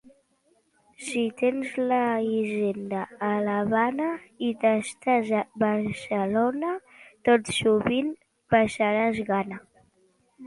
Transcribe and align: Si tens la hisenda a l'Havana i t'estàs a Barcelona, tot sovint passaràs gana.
Si 1.07 1.23
tens 1.39 1.73
la 1.89 1.97
hisenda 2.27 3.01
a 3.27 3.29
l'Havana 3.47 4.07
i 4.47 4.49
t'estàs 4.63 5.29
a 5.39 5.41
Barcelona, 5.63 6.71
tot 7.29 7.51
sovint 7.59 8.09
passaràs 8.55 9.21
gana. 9.29 9.61